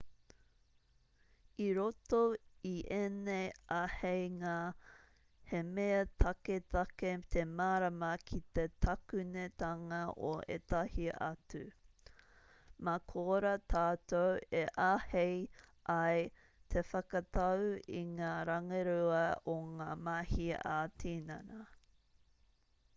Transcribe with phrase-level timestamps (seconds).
[1.63, 2.19] i roto
[2.69, 4.53] i ēnei āheinga
[5.49, 9.99] he mea taketake te mārama ki te takunetanga
[10.31, 11.61] o ētahi atu
[12.89, 15.37] mā korā tātou e āhei
[16.01, 16.27] ai
[16.75, 17.69] te whakatau
[18.03, 19.23] i ngā rangirua
[19.57, 21.63] o ngā mahi ā-tinana